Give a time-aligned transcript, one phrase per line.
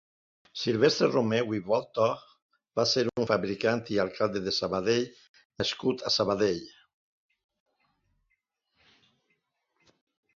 [0.59, 2.07] Silvestre Romeu i Voltà
[2.79, 5.05] va ser un fabricant i alcalde de Sabadell
[5.63, 6.65] nascut a Sabadell.